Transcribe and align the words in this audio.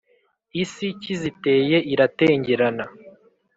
Isi 0.63 0.87
kiziteye 1.01 1.77
iratengerana, 1.93 2.85